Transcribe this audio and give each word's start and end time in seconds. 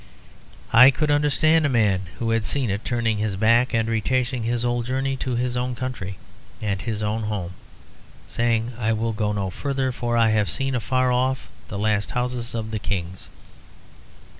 I 0.73 0.89
could 0.89 1.11
understand 1.11 1.63
a 1.63 1.69
man 1.69 2.07
who 2.17 2.31
had 2.31 2.43
seen 2.43 2.71
it 2.71 2.83
turning 2.83 3.19
his 3.19 3.35
back 3.35 3.71
and 3.71 3.87
retracing 3.87 4.41
his 4.41 4.63
whole 4.63 4.81
journey 4.81 5.15
to 5.17 5.35
his 5.35 5.55
own 5.55 5.75
country 5.75 6.17
and 6.59 6.81
his 6.81 7.03
own 7.03 7.21
home, 7.25 7.51
saying, 8.27 8.71
"I 8.79 8.93
will 8.93 9.13
go 9.13 9.31
no 9.31 9.51
further; 9.51 9.91
for 9.91 10.17
I 10.17 10.29
have 10.31 10.49
seen 10.49 10.73
afar 10.73 11.11
off 11.11 11.49
the 11.67 11.77
last 11.77 12.09
houses 12.17 12.55
of 12.55 12.71
the 12.71 12.79
kings." 12.79 13.29